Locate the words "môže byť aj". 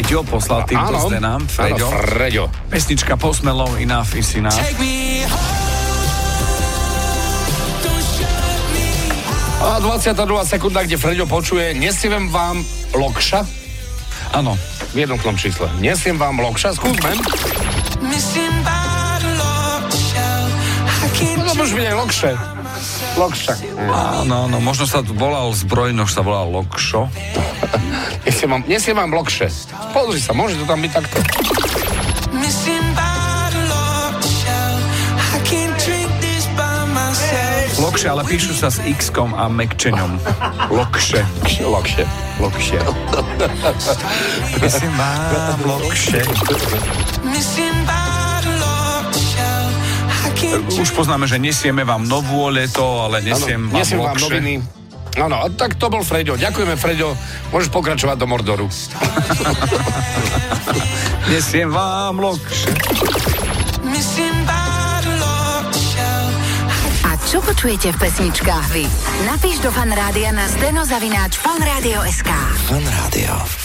21.60-21.96